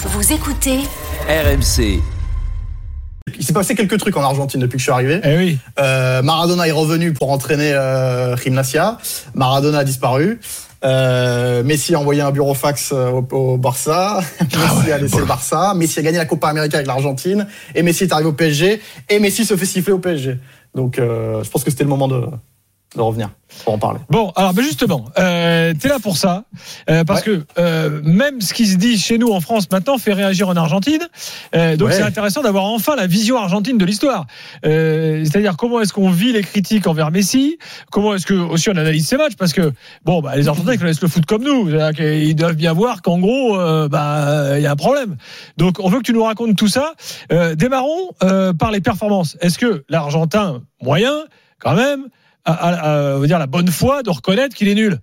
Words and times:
Vous 0.00 0.32
écoutez 0.32 0.78
RMC. 1.28 2.00
Il 3.36 3.44
s'est 3.44 3.52
passé 3.52 3.74
quelques 3.74 3.98
trucs 3.98 4.16
en 4.16 4.22
Argentine 4.22 4.60
depuis 4.60 4.74
que 4.74 4.78
je 4.78 4.84
suis 4.84 4.92
arrivé. 4.92 5.20
Eh 5.24 5.36
oui. 5.36 5.58
Euh, 5.80 6.22
Maradona 6.22 6.68
est 6.68 6.72
revenu 6.72 7.12
pour 7.12 7.32
entraîner 7.32 7.72
euh, 7.72 8.36
Gimnasia. 8.36 8.98
Maradona 9.34 9.78
a 9.78 9.84
disparu. 9.84 10.38
Euh, 10.84 11.64
Messi 11.64 11.96
a 11.96 11.98
envoyé 11.98 12.20
un 12.20 12.30
bureau 12.30 12.54
fax 12.54 12.92
euh, 12.92 13.10
au, 13.10 13.26
au 13.34 13.56
Barça. 13.56 14.20
Messi 14.40 14.92
a 14.92 14.98
laissé 14.98 15.18
le 15.18 15.24
Barça. 15.24 15.74
Messi 15.74 15.98
a 15.98 16.02
gagné 16.02 16.18
la 16.18 16.26
Copa 16.26 16.48
América 16.48 16.76
avec 16.76 16.86
l'Argentine. 16.86 17.48
Et 17.74 17.82
Messi 17.82 18.04
est 18.04 18.12
arrivé 18.12 18.28
au 18.28 18.32
PSG. 18.32 18.80
Et 19.08 19.18
Messi 19.18 19.44
se 19.44 19.56
fait 19.56 19.66
siffler 19.66 19.92
au 19.92 19.98
PSG. 19.98 20.38
Donc, 20.76 20.98
euh, 20.98 21.42
je 21.42 21.50
pense 21.50 21.64
que 21.64 21.70
c'était 21.70 21.84
le 21.84 21.90
moment 21.90 22.06
de, 22.06 22.24
de 22.96 23.00
revenir 23.02 23.30
pour 23.64 23.74
en 23.74 23.78
parler. 23.78 24.00
Bon, 24.10 24.30
alors 24.36 24.52
ben 24.54 24.62
justement, 24.62 25.06
euh, 25.18 25.72
t'es 25.78 25.88
là 25.88 25.98
pour 25.98 26.16
ça, 26.16 26.44
euh, 26.90 27.04
parce 27.04 27.20
Ouais. 27.26 27.38
que 27.38 27.44
euh, 27.58 28.00
même 28.02 28.40
ce 28.40 28.52
qui 28.54 28.66
se 28.66 28.76
dit 28.76 28.98
chez 28.98 29.18
nous 29.18 29.30
en 29.32 29.40
France 29.40 29.70
maintenant 29.70 29.98
fait 29.98 30.12
réagir 30.14 30.48
en 30.48 30.56
Argentine. 30.56 31.00
Euh, 31.54 31.76
donc 31.76 31.88
Ouais. 31.88 31.94
c'est 31.94 32.02
intéressant 32.02 32.42
d'avoir 32.42 32.64
enfin 32.64 32.96
la 32.96 33.06
vision 33.06 33.36
argentine 33.38 33.76
de 33.78 33.84
l'histoire. 33.84 34.26
Euh, 34.66 35.22
C'est-à-dire 35.24 35.56
comment 35.56 35.80
est-ce 35.80 35.92
qu'on 35.92 36.10
vit 36.10 36.32
les 36.32 36.42
critiques 36.42 36.86
envers 36.86 37.10
Messi, 37.10 37.58
comment 37.90 38.14
est-ce 38.14 38.26
que 38.26 38.34
aussi 38.34 38.68
on 38.70 38.76
analyse 38.76 39.06
ces 39.06 39.16
matchs, 39.16 39.36
parce 39.36 39.52
que 39.52 39.72
bon, 40.04 40.20
bah, 40.20 40.36
les 40.36 40.48
Argentins 40.48 40.72
ils 40.72 40.78
connaissent 40.78 41.02
le 41.02 41.08
foot 41.08 41.24
comme 41.26 41.42
nous, 41.44 41.70
qu'ils 41.94 42.36
doivent 42.36 42.56
bien 42.56 42.72
voir 42.72 43.02
qu'en 43.02 43.18
gros, 43.18 43.58
euh, 43.58 43.88
bah 43.88 44.56
il 44.58 44.62
y 44.62 44.66
a 44.66 44.72
un 44.72 44.76
problème. 44.76 45.16
Donc 45.56 45.76
on 45.80 45.88
veut 45.88 45.98
que 45.98 46.04
tu 46.04 46.12
nous 46.12 46.24
racontes 46.24 46.56
tout 46.56 46.68
ça. 46.68 46.94
Euh, 47.32 47.54
démarrons 47.54 48.10
euh, 48.22 48.52
par 48.52 48.70
les 48.70 48.80
performances. 48.80 49.36
Est-ce 49.40 49.58
que 49.58 49.84
l'Argentin 49.88 50.62
moyen, 50.82 51.24
quand 51.60 51.74
même, 51.74 52.06
on 52.48 53.18
va 53.20 53.26
dire 53.26 53.38
la 53.38 53.46
bonne 53.46 53.68
foi 53.68 54.02
de 54.02 54.10
reconnaître 54.10 54.54
qu'il 54.56 54.68
est 54.68 54.74
nul 54.74 54.98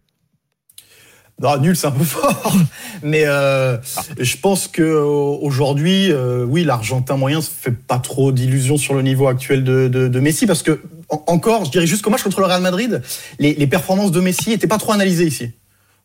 Non, 1.42 1.58
nul, 1.58 1.76
c'est 1.76 1.88
un 1.88 1.92
peu 1.92 2.04
fort. 2.04 2.56
Mais 3.04 3.24
euh, 3.26 3.78
je 4.20 4.38
pense 4.38 4.68
que 4.68 4.82
euh, 4.82 5.04
aujourd'hui, 5.04 6.12
euh, 6.12 6.44
oui, 6.46 6.64
l'Argentin 6.64 7.18
moyen 7.18 7.42
se 7.42 7.50
fait 7.52 7.72
pas 7.72 8.00
trop 8.00 8.32
d'illusions 8.32 8.78
sur 8.78 8.94
le 8.94 9.02
niveau 9.02 9.28
actuel 9.28 9.64
de, 9.64 9.88
de, 9.88 10.08
de 10.08 10.20
Messi 10.20 10.48
parce 10.48 10.64
que 10.64 10.82
en- 11.10 11.24
encore, 11.28 11.66
je 11.66 11.72
dirais 11.72 11.86
jusqu'au 11.88 12.10
match 12.10 12.24
contre 12.24 12.40
le 12.40 12.46
Real 12.46 12.62
Madrid, 12.62 13.02
les, 13.40 13.54
les 13.54 13.68
performances 13.68 14.12
de 14.12 14.22
Messi 14.22 14.52
étaient 14.54 14.68
pas 14.68 14.78
trop 14.78 14.94
analysées 14.94 15.28
ici. 15.28 15.52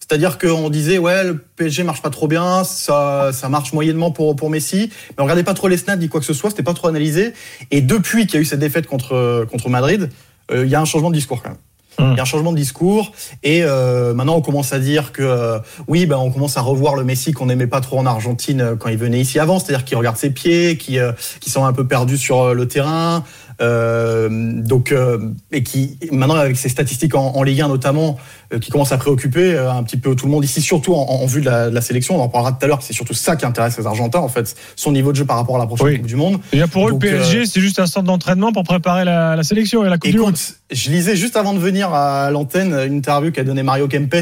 C'est-à-dire 0.00 0.38
qu'on 0.38 0.70
disait 0.70 0.98
ouais 0.98 1.22
le 1.22 1.38
PSG 1.38 1.84
marche 1.84 2.02
pas 2.02 2.11
trop 2.11 2.27
bien, 2.27 2.64
ça 2.64 3.30
ça 3.33 3.48
marche 3.48 3.72
moyennement 3.72 4.11
pour 4.11 4.34
pour 4.34 4.50
Messi, 4.50 4.91
mais 5.11 5.14
on 5.18 5.22
regardait 5.22 5.44
pas 5.44 5.55
trop 5.55 5.68
les 5.68 5.77
stats 5.77 5.94
ni 5.96 6.08
quoi 6.08 6.18
que 6.18 6.27
ce 6.27 6.33
soit, 6.34 6.50
c'était 6.50 6.64
pas 6.64 6.74
trop 6.74 6.88
analysé. 6.88 7.33
Et 7.70 7.80
depuis 7.80 8.27
qu'il 8.27 8.34
y 8.34 8.38
a 8.38 8.41
eu 8.41 8.44
cette 8.44 8.58
défaite 8.58 8.86
contre 8.88 9.46
contre 9.48 9.68
Madrid, 9.68 10.11
il 10.53 10.69
y 10.69 10.75
a 10.75 10.81
un 10.81 10.84
changement 10.84 11.11
de 11.11 11.15
discours 11.15 11.43
quand 11.43 11.51
même. 11.51 11.59
Il 11.98 12.17
y 12.17 12.19
a 12.19 12.23
un 12.23 12.27
changement 12.27 12.53
de 12.53 12.56
discours 12.56 13.12
et 13.43 13.62
euh, 13.62 14.15
maintenant 14.15 14.37
on 14.37 14.41
commence 14.41 14.73
à 14.73 14.79
dire 14.79 15.12
que 15.12 15.23
euh, 15.23 15.59
oui, 15.87 16.07
ben 16.07 16.17
on 16.17 16.31
commence 16.31 16.57
à 16.57 16.62
revoir 16.62 16.95
le 16.95 17.05
Messi 17.05 17.33
qu'on 17.33 17.47
n'aimait 17.47 17.67
pas 17.67 17.81
trop 17.81 17.98
en 17.98 18.07
Argentine 18.07 18.61
euh, 18.61 18.77
quand 18.77 18.89
il 18.89 18.97
venait 18.97 19.20
ici 19.20 19.39
avant, 19.39 19.59
c'est-à-dire 19.59 19.84
qu'il 19.84 19.98
regarde 19.98 20.17
ses 20.17 20.31
pieds, 20.31 20.77
qui 20.79 20.98
euh, 20.98 21.12
un 21.57 21.73
peu 21.73 21.87
perdus 21.87 22.17
sur 22.17 22.41
euh, 22.41 22.55
le 22.55 22.67
terrain, 22.67 23.17
euh, 23.17 23.50
donc 23.61 24.92
euh, 24.92 25.19
et 25.53 25.62
qui 25.62 25.98
maintenant 26.12 26.35
avec 26.36 26.57
ses 26.57 26.68
statistiques 26.68 27.14
en, 27.14 27.35
en 27.36 27.42
Ligue 27.42 27.61
1 27.61 27.68
notamment, 27.68 28.17
euh, 28.52 28.58
qui 28.58 28.70
commencent 28.70 28.92
à 28.92 28.98
préoccuper 28.98 29.55
euh, 29.55 29.70
un 29.70 29.83
petit 29.83 29.96
peu 29.96 30.14
tout 30.14 30.27
le 30.27 30.33
monde 30.33 30.45
ici, 30.45 30.61
surtout 30.62 30.95
en, 30.95 31.02
en 31.07 31.27
vue 31.27 31.40
de 31.40 31.46
la, 31.46 31.68
de 31.70 31.74
la 31.74 31.80
sélection. 31.80 32.17
On 32.18 32.23
en 32.23 32.29
parlera 32.29 32.52
tout 32.52 32.64
à 32.64 32.68
l'heure, 32.68 32.83
c'est 32.83 32.92
surtout 32.92 33.14
ça 33.14 33.36
qui 33.36 33.45
intéresse 33.45 33.79
les 33.79 33.86
Argentins 33.86 34.20
en 34.20 34.29
fait, 34.29 34.55
son 34.77 34.92
niveau 34.92 35.12
de 35.12 35.17
jeu 35.17 35.24
par 35.24 35.36
rapport 35.36 35.57
à 35.57 35.58
la 35.58 35.67
prochaine 35.67 35.86
Oui. 35.89 35.96
Coupe 35.98 36.07
du 36.07 36.17
Monde. 36.17 36.40
Déjà 36.52 36.67
pour 36.68 36.89
eux, 36.89 36.92
Donc, 36.92 37.02
le 37.02 37.11
PSG, 37.11 37.39
euh, 37.40 37.45
c'est 37.45 37.61
juste 37.61 37.79
un 37.79 37.86
centre 37.86 38.07
d'entraînement 38.07 38.52
pour 38.52 38.64
préparer 38.64 39.05
la, 39.05 39.36
la 39.36 39.42
sélection 39.42 39.85
et 39.85 39.89
la 39.90 39.98
Coupe 39.98 40.11
du 40.11 40.18
Monde. 40.18 40.29
Écoute, 40.30 40.55
je 40.70 40.90
lisais 40.90 41.17
juste 41.17 41.36
avant 41.36 41.52
de 41.55 41.58
venir 41.58 41.92
à 41.92 42.30
l'antenne 42.30 42.73
une 42.86 42.95
interview 42.96 43.30
qu'a 43.33 43.45
donné 43.45 43.62
Mario 43.62 43.89
Kempes, 43.89 44.14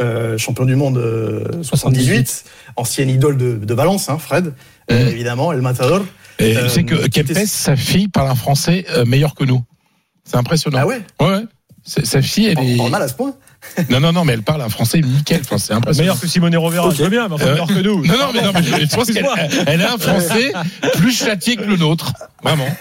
euh, 0.00 0.38
champion 0.38 0.64
du 0.64 0.76
monde 0.76 0.96
euh, 0.98 1.44
78, 1.62 2.44
ancienne 2.76 3.08
idole 3.10 3.36
de, 3.36 3.52
de 3.56 3.74
Valence, 3.74 4.08
hein, 4.08 4.18
Fred, 4.18 4.52
euh, 4.90 5.02
Mhm. 5.04 5.08
évidemment, 5.08 5.52
El 5.52 5.60
Matador. 5.62 6.02
Et 6.40 6.56
Euh, 6.56 6.64
tu 6.64 6.68
sais 6.70 6.84
que 6.84 7.06
Kempes, 7.08 7.32
sa 7.46 7.76
fille 7.76 8.08
parle 8.08 8.28
un 8.30 8.34
français 8.34 8.84
euh, 8.96 9.04
meilleur 9.04 9.34
que 9.34 9.44
nous. 9.44 9.62
C'est 10.24 10.36
impressionnant. 10.36 10.78
Ah 10.82 10.86
ouais 10.86 11.00
Ouais, 11.20 11.44
Sa 11.84 12.22
fille, 12.22 12.46
elle 12.46 12.58
On 12.58 12.62
est. 12.62 12.76
parle 12.76 12.90
mal 12.90 13.02
à 13.02 13.08
ce 13.08 13.14
point 13.14 13.34
Non, 13.88 14.00
non, 14.00 14.12
non, 14.12 14.24
mais 14.24 14.34
elle 14.34 14.42
parle 14.42 14.62
un 14.62 14.68
français 14.68 15.00
nickel. 15.00 15.40
Enfin, 15.42 15.58
c'est 15.58 15.72
impressionnant. 15.72 16.02
Meilleur 16.04 16.20
que 16.20 16.26
Simone 16.26 16.56
Rovera, 16.56 16.88
Ok. 16.88 16.94
je 16.96 17.02
veux 17.02 17.08
bien, 17.10 17.26
mais 17.28 17.34
enfin 17.34 17.46
Euh, 17.46 17.52
meilleur 17.52 17.66
que 17.68 17.80
nous. 17.80 18.04
Non, 18.06 18.12
non, 18.18 18.26
mais, 18.34 18.42
non, 18.42 18.50
mais 18.54 18.62
je, 18.62 18.86
je 18.86 18.94
pense 18.96 19.10
qu'elle 19.10 19.26
a 19.82 19.92
un 19.94 19.98
français 19.98 20.52
plus 20.96 21.12
châtié 21.12 21.56
que 21.56 21.62
le 21.64 21.76
nôtre. 21.76 22.12
Vraiment. 22.42 22.66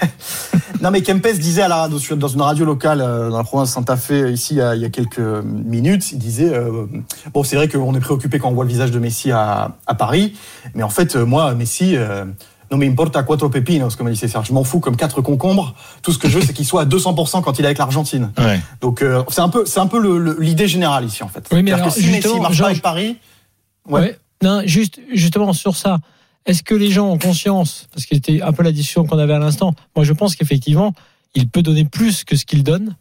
Non, 0.81 0.91
mais 0.91 1.02
Kempes 1.02 1.28
disait 1.38 1.64
à 1.64 1.68
la 1.68 1.76
radio, 1.76 2.00
dans 2.16 2.30
une 2.30 2.41
radio 2.41 2.64
locale 2.64 3.02
euh, 3.02 3.30
dans 3.30 3.38
la 3.38 3.44
province 3.44 3.68
de 3.68 3.74
Santa 3.74 3.97
Fe, 3.97 4.30
ici, 4.31 4.53
il 4.53 4.58
y 4.59 4.62
a, 4.62 4.76
il 4.76 4.81
y 4.81 4.86
a 4.86 4.90
quelques 4.90 5.20
minutes, 5.20 6.14
il 6.14 6.20
disait 6.20 6.53
euh, 6.53 6.86
Bon, 7.34 7.44
c'est 7.44 7.58
vrai 7.58 7.68
qu'on 7.68 7.94
est 7.96 8.00
préoccupé 8.00 8.40
quand 8.40 8.47
on 8.50 8.53
voit 8.53 8.64
le 8.64 8.70
visage 8.70 8.91
de 8.91 8.97
Messi 9.00 9.30
à, 9.31 9.76
à 9.88 9.96
Paris, 9.96 10.36
mais 10.76 10.84
en 10.84 10.90
fait, 10.90 11.18
moi, 11.18 11.53
Messi. 11.53 11.97
euh, 11.97 12.24
non 12.72 12.78
mais 12.78 12.88
importa 12.88 13.24
cuatro 13.24 13.50
pepinos, 13.50 13.96
comme 13.96 14.12
dit 14.12 14.16
Serge. 14.16 14.47
Je 14.47 14.53
m'en 14.53 14.63
fous 14.63 14.80
comme 14.80 14.96
quatre 14.96 15.22
concombres. 15.22 15.74
Tout 16.02 16.12
ce 16.12 16.19
que 16.19 16.30
je 16.30 16.38
veux, 16.38 16.46
c'est 16.46 16.53
qu'il 16.53 16.66
soit 16.66 16.81
à 16.81 16.85
200% 16.85 17.41
quand 17.41 17.57
il 17.57 17.63
est 17.63 17.68
avec 17.68 17.78
l'Argentine. 17.78 18.31
Ouais. 18.38 18.59
Donc 18.81 19.02
euh, 19.02 19.24
c'est 19.30 19.41
un 19.41 19.50
peu, 19.50 19.66
c'est 19.66 19.80
un 19.80 19.88
peu 19.88 20.35
l'idée 20.40 20.68
générale 20.68 21.06
ici 21.06 21.24
en 21.24 21.28
fait. 21.28 21.47
Oui, 21.52 21.63
mais 21.63 21.72
alors, 21.72 21.88
que 21.88 21.94
si 21.94 22.08
Messi 22.08 22.40
marche 22.40 22.59
pas 22.59 22.68
avec 22.68 22.81
Paris, 22.81 23.18
ouais. 23.88 24.02
Ouais. 24.02 24.19
Non, 24.41 24.62
juste, 24.66 25.00
justement 25.13 25.53
sur 25.53 25.75
ça. 25.75 26.00
Est-ce 26.46 26.63
que 26.63 26.74
les 26.74 26.90
gens 26.90 27.09
ont 27.09 27.18
conscience, 27.18 27.88
parce 27.94 28.06
que 28.06 28.16
c'était 28.16 28.41
un 28.41 28.53
peu 28.53 28.63
la 28.63 28.72
discussion 28.72 29.06
qu'on 29.06 29.19
avait 29.19 29.34
à 29.34 29.40
l'instant, 29.40 29.74
moi 29.96 30.06
je 30.06 30.13
pense 30.13 30.35
qu'effectivement, 30.35 30.94
il 31.35 31.50
peut 31.50 31.62
donner 31.62 31.85
plus 31.85 32.24
que 32.24 32.35
ce 32.35 32.46
qu'il 32.46 32.63
donne. 32.63 32.96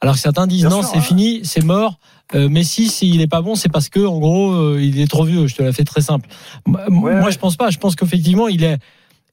Alors 0.00 0.14
que 0.14 0.20
certains 0.20 0.46
disent 0.46 0.62
Bien 0.66 0.70
non, 0.70 0.82
c'est 0.82 0.96
ouais. 0.96 1.02
fini, 1.02 1.40
c'est 1.42 1.62
mort. 1.62 1.98
Euh, 2.34 2.48
Messi, 2.48 2.88
s'il 2.88 3.20
est 3.20 3.26
pas 3.26 3.42
bon, 3.42 3.54
c'est 3.54 3.68
parce 3.68 3.88
que 3.88 4.04
en 4.04 4.18
gros, 4.18 4.52
euh, 4.52 4.78
il 4.80 5.00
est 5.00 5.06
trop 5.06 5.24
vieux. 5.24 5.46
Je 5.46 5.56
te 5.56 5.62
la 5.62 5.72
fais 5.72 5.84
très 5.84 6.00
simple. 6.00 6.28
Moi, 6.66 6.82
moi, 6.88 7.12
ouais. 7.14 7.32
je 7.32 7.38
pense 7.38 7.56
pas. 7.56 7.70
Je 7.70 7.78
pense 7.78 7.96
qu'effectivement, 7.96 8.48
il 8.48 8.64
est, 8.64 8.78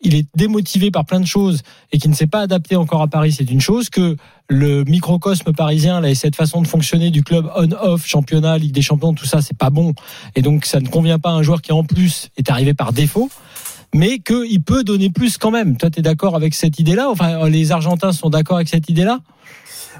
il 0.01 0.16
est 0.16 0.28
démotivé 0.35 0.91
par 0.91 1.06
plein 1.06 1.19
de 1.19 1.25
choses 1.25 1.61
et 1.91 1.97
qui 1.97 2.09
ne 2.09 2.13
s'est 2.13 2.28
pas 2.28 2.41
adapté 2.41 2.75
encore 2.75 3.01
à 3.01 3.07
Paris. 3.07 3.31
C'est 3.31 3.50
une 3.50 3.61
chose 3.61 3.89
que 3.89 4.17
le 4.47 4.83
microcosme 4.83 5.53
parisien 5.53 6.01
là, 6.01 6.09
et 6.09 6.16
cette 6.16 6.35
façon 6.35 6.61
de 6.61 6.67
fonctionner 6.67 7.09
du 7.09 7.23
club 7.23 7.50
on-off, 7.56 8.06
championnat, 8.06 8.57
Ligue 8.57 8.73
des 8.73 8.81
Champions, 8.81 9.13
tout 9.13 9.25
ça, 9.25 9.41
c'est 9.41 9.57
pas 9.57 9.69
bon. 9.69 9.94
Et 10.35 10.41
donc, 10.41 10.66
ça 10.66 10.79
ne 10.79 10.88
convient 10.88 11.19
pas 11.19 11.29
à 11.29 11.33
un 11.33 11.41
joueur 11.41 11.61
qui 11.61 11.72
en 11.72 11.83
plus 11.83 12.29
est 12.38 12.50
arrivé 12.50 12.73
par 12.73 12.94
défaut. 12.94 13.29
Mais 13.94 14.19
qu'il 14.19 14.61
peut 14.61 14.83
donner 14.83 15.09
plus 15.09 15.38
quand 15.38 15.51
même. 15.51 15.78
Toi, 15.78 15.89
tu 15.89 16.00
es 16.00 16.01
d'accord 16.01 16.35
avec 16.35 16.53
cette 16.53 16.79
idée-là? 16.79 17.09
Enfin, 17.09 17.47
les 17.47 17.72
Argentins 17.72 18.12
sont 18.12 18.29
d'accord 18.29 18.57
avec 18.57 18.67
cette 18.67 18.89
idée-là? 18.89 19.19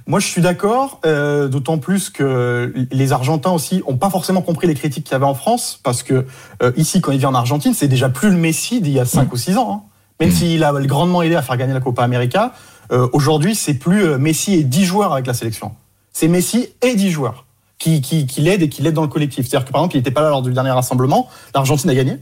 Moi, 0.07 0.19
je 0.19 0.27
suis 0.27 0.41
d'accord, 0.41 0.99
euh, 1.05 1.47
d'autant 1.47 1.79
plus 1.79 2.11
que 2.11 2.71
les 2.91 3.11
Argentins 3.11 3.51
aussi 3.51 3.81
ont 3.88 3.97
pas 3.97 4.11
forcément 4.11 4.43
compris 4.43 4.67
les 4.67 4.75
critiques 4.75 5.03
qu'il 5.05 5.13
y 5.13 5.16
avait 5.16 5.25
en 5.25 5.33
France, 5.33 5.79
parce 5.81 6.03
que 6.03 6.25
euh, 6.61 6.71
ici, 6.77 7.01
quand 7.01 7.11
il 7.11 7.17
vient 7.17 7.29
en 7.29 7.35
Argentine, 7.35 7.73
c'est 7.73 7.88
déjà 7.88 8.09
plus 8.09 8.29
le 8.29 8.38
Messi 8.38 8.81
d'il 8.81 8.94
y 8.94 8.99
a 8.99 9.05
5 9.05 9.33
ou 9.33 9.38
6 9.38 9.57
ans. 9.57 9.71
hein. 9.71 9.81
Même 10.19 10.31
s'il 10.31 10.63
a 10.63 10.71
grandement 10.83 11.23
aidé 11.23 11.35
à 11.35 11.41
faire 11.41 11.57
gagner 11.57 11.73
la 11.73 11.81
Copa 11.81 12.03
América, 12.03 12.53
euh, 12.91 13.07
aujourd'hui, 13.13 13.55
c'est 13.55 13.73
plus 13.73 14.05
euh, 14.05 14.17
Messi 14.17 14.53
et 14.53 14.63
10 14.63 14.85
joueurs 14.85 15.11
avec 15.11 15.25
la 15.25 15.33
sélection. 15.33 15.71
C'est 16.13 16.27
Messi 16.27 16.67
et 16.81 16.95
10 16.95 17.09
joueurs 17.11 17.45
qui, 17.79 18.01
qui, 18.01 18.25
qui 18.25 18.41
l'aident 18.41 18.61
et 18.61 18.69
qui 18.69 18.81
l'aident 18.81 18.94
dans 18.95 19.01
le 19.01 19.07
collectif. 19.07 19.47
C'est-à-dire 19.47 19.65
que, 19.65 19.71
par 19.71 19.81
exemple, 19.81 19.95
il 19.95 19.99
n'était 19.99 20.11
pas 20.11 20.21
là 20.21 20.29
lors 20.29 20.41
du 20.41 20.53
dernier 20.53 20.71
rassemblement, 20.71 21.27
l'Argentine 21.53 21.89
a 21.89 21.95
gagné. 21.95 22.17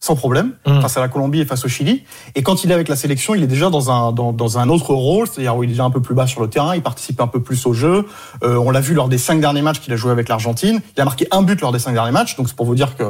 Sans 0.00 0.14
problème, 0.14 0.52
Mm. 0.66 0.80
face 0.80 0.96
à 0.96 1.00
la 1.00 1.08
Colombie 1.08 1.40
et 1.40 1.44
face 1.44 1.64
au 1.64 1.68
Chili. 1.68 2.04
Et 2.36 2.42
quand 2.42 2.62
il 2.62 2.70
est 2.70 2.74
avec 2.74 2.88
la 2.88 2.94
sélection, 2.94 3.34
il 3.34 3.42
est 3.42 3.48
déjà 3.48 3.68
dans 3.68 3.90
un, 3.90 4.12
dans, 4.12 4.32
dans 4.32 4.56
un 4.58 4.68
autre 4.68 4.94
rôle, 4.94 5.26
c'est-à-dire 5.26 5.56
où 5.56 5.64
il 5.64 5.70
est 5.70 5.72
déjà 5.72 5.84
un 5.84 5.90
peu 5.90 6.00
plus 6.00 6.14
bas 6.14 6.26
sur 6.28 6.40
le 6.40 6.48
terrain, 6.48 6.76
il 6.76 6.82
participe 6.82 7.20
un 7.20 7.26
peu 7.26 7.42
plus 7.42 7.66
au 7.66 7.72
jeu. 7.72 8.06
Euh, 8.44 8.56
on 8.56 8.70
l'a 8.70 8.80
vu 8.80 8.94
lors 8.94 9.08
des 9.08 9.18
cinq 9.18 9.40
derniers 9.40 9.62
matchs 9.62 9.80
qu'il 9.80 9.92
a 9.92 9.96
joué 9.96 10.12
avec 10.12 10.28
l'Argentine. 10.28 10.80
Il 10.96 11.00
a 11.00 11.04
marqué 11.04 11.26
un 11.32 11.42
but 11.42 11.60
lors 11.60 11.72
des 11.72 11.80
cinq 11.80 11.94
derniers 11.94 12.12
matchs, 12.12 12.36
donc 12.36 12.48
c'est 12.48 12.54
pour 12.56 12.66
vous 12.66 12.76
dire 12.76 12.96
que 12.96 13.04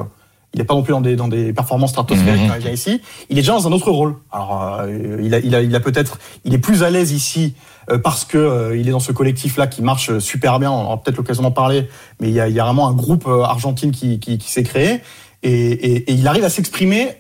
il 0.55 0.59
n'est 0.61 0.65
pas 0.65 0.73
non 0.73 0.83
plus 0.83 0.93
dans 0.93 1.03
des, 1.03 1.15
dans 1.15 1.29
des 1.29 1.53
performances 1.53 1.91
stratosphériques 1.91 2.41
Mhm. 2.45 2.49
quand 2.49 2.55
il 2.55 2.63
vient 2.63 2.71
ici. 2.73 3.03
Il 3.29 3.37
est 3.37 3.43
déjà 3.43 3.53
dans 3.53 3.69
un 3.69 3.73
autre 3.73 3.91
rôle. 3.91 4.15
Alors, 4.33 4.79
euh, 4.81 5.19
il 5.23 5.35
a, 5.35 5.41
il 5.41 5.55
a, 5.55 5.61
il 5.61 5.77
a 5.77 5.81
peut-être, 5.81 6.19
il 6.47 6.55
est 6.55 6.59
plus 6.59 6.83
à 6.85 6.89
l'aise 6.89 7.13
ici 7.13 7.53
euh, 7.91 7.99
parce 7.99 8.25
que 8.25 8.39
euh, 8.39 8.75
il 8.79 8.89
est 8.89 8.93
dans 8.93 8.99
ce 8.99 9.13
collectif-là 9.13 9.67
qui 9.67 9.83
marche 9.83 10.19
super 10.21 10.59
bien. 10.59 10.71
On 10.71 10.85
aura 10.87 11.03
peut-être 11.03 11.19
l'occasion 11.19 11.43
d'en 11.43 11.51
parler, 11.51 11.87
mais 12.19 12.29
il 12.29 12.35
y 12.35 12.41
a, 12.41 12.49
il 12.49 12.55
y 12.55 12.61
a 12.61 12.65
vraiment 12.65 12.89
un 12.89 12.95
groupe 12.95 13.27
euh, 13.27 13.43
argentine 13.43 13.91
qui, 13.91 14.21
qui, 14.21 14.39
qui 14.39 14.51
s'est 14.51 14.63
créé 14.63 15.03
et, 15.43 16.13
il 16.13 16.27
arrive 16.27 16.45
à 16.45 16.51
s'exprimer 16.51 17.17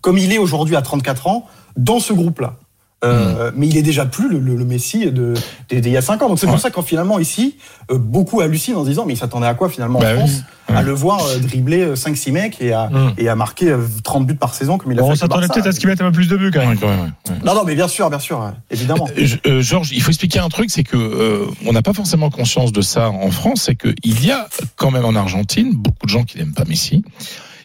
comme 0.00 0.18
il 0.18 0.32
est 0.32 0.38
aujourd'hui 0.38 0.76
à 0.76 0.82
34 0.82 1.26
ans 1.26 1.46
dans 1.76 2.00
ce 2.00 2.12
groupe-là. 2.12 2.59
Euh, 3.02 3.50
Mais 3.56 3.66
il 3.66 3.76
est 3.78 3.82
déjà 3.82 4.04
plus 4.04 4.28
le, 4.28 4.38
le- 4.38 4.56
le 4.56 4.64
Messi 4.66 5.10
de, 5.10 5.32
des- 5.70 5.80
des- 5.80 5.88
il 5.88 5.92
y 5.92 5.96
a 5.96 6.02
5 6.02 6.20
ans. 6.22 6.28
Donc 6.28 6.38
c'est 6.38 6.46
pour 6.46 6.56
Ouais. 6.56 6.60
ça 6.60 6.70
qu'en 6.70 6.82
finalement 6.82 7.18
ici, 7.18 7.56
euh, 7.90 7.96
beaucoup 7.98 8.40
hallucinent 8.42 8.76
en 8.76 8.84
se 8.84 8.88
disant 8.90 9.04
mais 9.06 9.14
il 9.14 9.16
s'attendait 9.16 9.46
à 9.46 9.54
quoi 9.54 9.70
finalement 9.70 9.98
Bah 10.00 10.08
en 10.10 10.12
oui. 10.12 10.18
France 10.18 10.42
Ouais. 10.68 10.76
À 10.76 10.82
le 10.82 10.92
voir 10.92 11.18
euh, 11.26 11.38
dribbler 11.38 11.94
5-6 11.96 12.30
mecs 12.30 12.60
et 12.60 12.72
à, 12.72 12.88
Mm. 12.90 13.14
et 13.18 13.28
à 13.28 13.34
marquer 13.34 13.70
euh, 13.70 13.78
30 14.04 14.24
buts 14.26 14.34
par 14.36 14.54
saison 14.54 14.78
comme 14.78 14.92
il 14.92 14.98
a 14.98 15.02
Bon, 15.02 15.08
fait 15.08 15.12
on 15.14 15.16
s'attendait 15.16 15.48
peut-être 15.48 15.66
à 15.66 15.72
ce 15.72 15.80
qu'il 15.80 15.88
mette 15.88 16.00
un 16.00 16.04
peu 16.06 16.12
plus 16.12 16.28
de 16.28 16.36
buts 16.36 16.50
quand 16.52 16.60
Ouais, 16.60 16.66
même. 16.68 16.78
quand 16.78 16.86
même, 16.88 17.00
ouais, 17.00 17.06
ouais. 17.30 17.36
Non, 17.44 17.54
non, 17.54 17.64
mais 17.64 17.74
bien 17.74 17.88
sûr, 17.88 18.08
bien 18.10 18.20
sûr, 18.20 18.52
évidemment. 18.70 19.08
Euh, 19.18 19.26
euh, 19.46 19.62
Georges, 19.62 19.90
il 19.92 20.00
faut 20.00 20.10
expliquer 20.10 20.38
un 20.38 20.48
truc, 20.48 20.70
c'est 20.70 20.84
que 20.84 20.96
euh, 20.96 21.46
on 21.66 21.72
n'a 21.72 21.82
pas 21.82 21.92
forcément 21.92 22.30
conscience 22.30 22.70
de 22.70 22.82
ça 22.82 23.10
en 23.10 23.30
France, 23.32 23.62
c'est 23.66 23.74
qu'il 23.74 24.24
y 24.24 24.30
a 24.30 24.46
quand 24.76 24.90
même 24.92 25.04
en 25.06 25.16
Argentine 25.16 25.72
beaucoup 25.74 26.04
de 26.06 26.10
gens 26.10 26.22
qui 26.22 26.38
n'aiment 26.38 26.54
pas 26.54 26.64
Messi. 26.66 27.02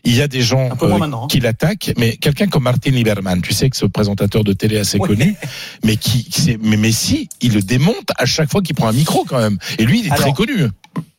Il 0.06 0.16
y 0.16 0.22
a 0.22 0.28
des 0.28 0.42
gens 0.42 0.70
maintenant, 0.82 1.24
hein. 1.24 1.28
qui 1.28 1.40
l'attaquent, 1.40 1.94
mais 1.98 2.16
quelqu'un 2.18 2.48
comme 2.48 2.64
Martin 2.64 2.92
Lieberman, 2.92 3.42
tu 3.42 3.54
sais 3.54 3.70
que 3.70 3.76
ce 3.78 3.86
présentateur 3.86 4.44
de 4.44 4.54
télé 4.54 4.78
assez 4.78 4.98
Ouais. 5.00 5.08
connu, 5.08 5.36
mais 5.84 5.98
qui, 5.98 6.28
mais 6.62 6.78
Messi, 6.78 7.28
il 7.42 7.54
le 7.54 7.62
démonte 7.62 8.10
à 8.18 8.26
chaque 8.26 8.52
fois 8.52 8.62
qu'il 8.62 8.76
prend 8.76 8.88
un 8.88 8.94
micro 8.94 9.26
quand 9.28 9.40
même. 9.40 9.58
Et 9.80 9.86
lui, 9.86 10.00
il 10.02 10.08
est 10.08 10.16
très 10.16 10.32
connu. 10.34 10.68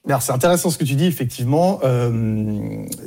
Alors, 0.08 0.22
c'est 0.22 0.30
intéressant 0.30 0.70
ce 0.70 0.78
que 0.78 0.84
tu 0.84 0.94
dis, 0.94 1.06
effectivement. 1.06 1.80
Euh, 1.82 2.10